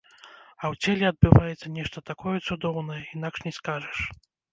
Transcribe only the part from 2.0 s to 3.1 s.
такое цудоўнае,